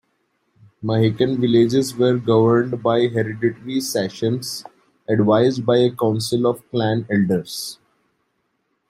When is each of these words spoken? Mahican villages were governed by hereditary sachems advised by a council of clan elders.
Mahican 0.81 1.39
villages 1.39 1.95
were 1.95 2.17
governed 2.17 2.81
by 2.81 3.05
hereditary 3.07 3.79
sachems 3.79 4.63
advised 5.07 5.63
by 5.63 5.77
a 5.77 5.91
council 5.95 6.47
of 6.47 6.67
clan 6.71 7.05
elders. 7.11 7.77